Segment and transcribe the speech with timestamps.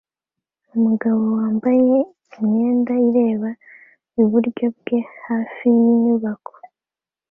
[0.75, 1.95] Umugabo wambaye
[2.39, 3.49] imyenda ireba
[4.21, 6.53] iburyo bwe hafi yinyubako